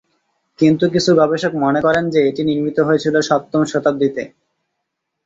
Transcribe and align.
কিন্তু 0.59 0.85
কিছু 0.93 1.11
গবেষক 1.15 1.53
মনে 1.63 1.79
করেন 1.85 2.05
যে, 2.13 2.19
এটি 2.29 2.41
নির্মিত 2.49 2.77
হয়েছিল 2.79 3.15
সপ্তম 3.29 3.61
শতাব্দীতে। 3.65 4.23